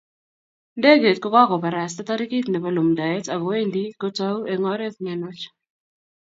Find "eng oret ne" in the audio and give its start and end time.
4.51-5.11